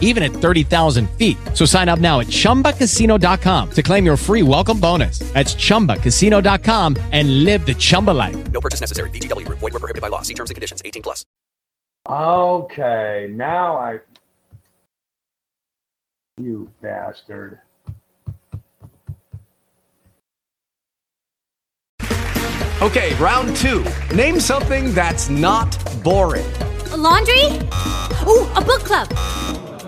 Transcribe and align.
even 0.00 0.22
at 0.22 0.30
30,000 0.30 1.10
feet. 1.18 1.36
So 1.52 1.66
sign 1.66 1.90
up 1.90 1.98
now 1.98 2.20
at 2.20 2.28
chumbacasino.com 2.28 3.70
to 3.72 3.82
claim 3.82 4.06
your 4.06 4.16
free 4.16 4.42
welcome 4.42 4.80
bonus. 4.80 5.18
That's 5.34 5.54
chumbacasino.com 5.54 6.96
and 7.12 7.44
live 7.44 7.66
the 7.66 7.74
Chumba 7.74 8.12
life. 8.12 8.36
No 8.52 8.60
purchase 8.60 8.80
necessary. 8.80 9.10
VGW 9.10 9.44
Group. 9.44 9.58
Void 9.58 9.72
were 9.74 9.80
prohibited 9.80 10.00
by 10.02 10.08
law. 10.08 10.22
See 10.22 10.34
terms 10.34 10.50
and 10.50 10.54
conditions. 10.54 10.80
18 10.84 11.02
plus. 11.02 11.26
Okay, 12.08 13.28
now 13.30 13.76
I. 13.76 14.00
You 16.40 16.70
bastard. 16.82 17.60
Okay, 22.82 23.14
round 23.14 23.56
two. 23.56 23.84
Name 24.14 24.38
something 24.38 24.92
that's 24.92 25.30
not 25.30 25.78
boring. 26.02 26.44
A 26.92 26.96
laundry? 26.96 27.46
Ooh, 28.26 28.46
a 28.52 28.62
book 28.62 28.82
club. 28.82 29.08